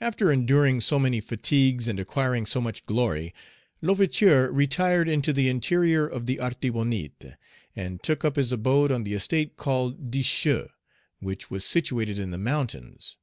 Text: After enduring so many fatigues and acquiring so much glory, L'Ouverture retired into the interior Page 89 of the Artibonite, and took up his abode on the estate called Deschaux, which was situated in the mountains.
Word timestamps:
After 0.00 0.30
enduring 0.30 0.80
so 0.80 1.00
many 1.00 1.20
fatigues 1.20 1.88
and 1.88 1.98
acquiring 1.98 2.46
so 2.46 2.60
much 2.60 2.86
glory, 2.86 3.34
L'Ouverture 3.82 4.52
retired 4.52 5.08
into 5.08 5.32
the 5.32 5.48
interior 5.48 6.04
Page 6.06 6.14
89 6.14 6.16
of 6.20 6.26
the 6.26 6.38
Artibonite, 6.38 7.36
and 7.74 8.00
took 8.00 8.24
up 8.24 8.36
his 8.36 8.52
abode 8.52 8.92
on 8.92 9.02
the 9.02 9.14
estate 9.14 9.56
called 9.56 10.12
Deschaux, 10.12 10.68
which 11.18 11.50
was 11.50 11.64
situated 11.64 12.20
in 12.20 12.30
the 12.30 12.38
mountains. 12.38 13.16